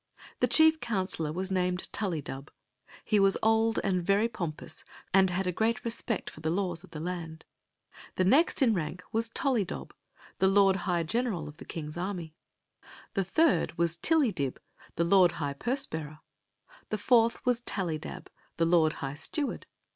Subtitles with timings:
[0.39, 2.49] The chief counselor was named Tullydub.
[3.05, 6.89] He was old and very pompous, and had a great respect for the laws of
[6.89, 7.45] the land.
[8.15, 9.93] The next in rank was Tollydob,
[10.39, 12.33] the lord high general of the king s army.
[13.13, 14.57] The third 17 i8 Queen Zixi of Jxi^i)r, the was Tillydib,
[14.95, 16.19] the lord high purse bearer.
[16.89, 18.27] The fourth was Tallydab,
[18.57, 19.67] the lord high steward.